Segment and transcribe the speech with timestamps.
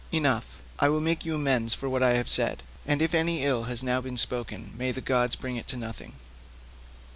[0.11, 3.65] Enough; I will make you amends for what I have said, and if any ill
[3.65, 6.13] has now been spoken may the gods bring it to nothing."